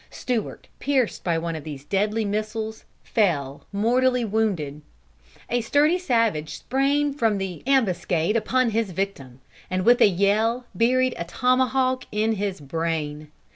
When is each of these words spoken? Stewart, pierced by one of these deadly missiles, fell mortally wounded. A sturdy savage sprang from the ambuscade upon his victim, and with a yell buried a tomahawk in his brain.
Stewart, 0.09 0.67
pierced 0.79 1.23
by 1.23 1.37
one 1.37 1.55
of 1.55 1.63
these 1.63 1.83
deadly 1.85 2.25
missiles, 2.25 2.85
fell 3.03 3.67
mortally 3.71 4.25
wounded. 4.25 4.81
A 5.47 5.61
sturdy 5.61 5.99
savage 5.99 6.57
sprang 6.57 7.13
from 7.13 7.37
the 7.37 7.61
ambuscade 7.67 8.35
upon 8.35 8.71
his 8.71 8.93
victim, 8.93 9.41
and 9.69 9.85
with 9.85 10.01
a 10.01 10.07
yell 10.09 10.65
buried 10.73 11.13
a 11.19 11.23
tomahawk 11.25 12.05
in 12.11 12.31
his 12.33 12.59
brain. 12.61 13.29